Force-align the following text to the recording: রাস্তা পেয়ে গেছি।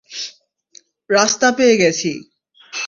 রাস্তা 1.09 1.47
পেয়ে 1.51 1.75
গেছি। 1.77 2.11